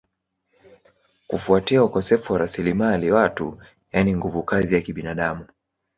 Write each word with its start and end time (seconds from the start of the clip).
kufuatia 1.27 1.83
ukosefu 1.83 2.33
wa 2.33 2.39
rasilimali 2.39 3.11
watu 3.11 3.61
yani 3.91 4.15
nguvu 4.15 4.43
kazi 4.43 4.75
ya 4.75 4.81
kibinadamu 4.81 5.45